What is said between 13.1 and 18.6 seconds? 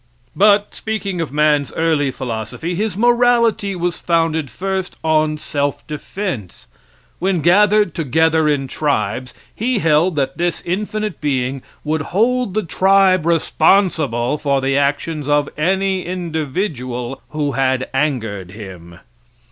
responsible for the actions of any individual who had angered